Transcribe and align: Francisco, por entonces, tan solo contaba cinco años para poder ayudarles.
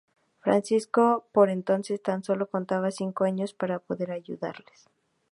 Francisco, 0.39 1.27
por 1.31 1.51
entonces, 1.51 2.01
tan 2.01 2.23
solo 2.23 2.49
contaba 2.49 2.89
cinco 2.89 3.23
años 3.25 3.53
para 3.53 3.77
poder 3.77 4.09
ayudarles. 4.09 4.89